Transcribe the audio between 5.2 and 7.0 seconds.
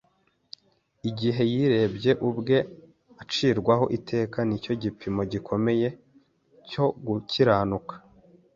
gikomeye cyo